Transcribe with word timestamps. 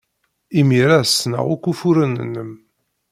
Imir-a, 0.59 0.97
ssneɣ 1.03 1.45
akk 1.53 1.65
ufuren-nnem! 1.71 2.51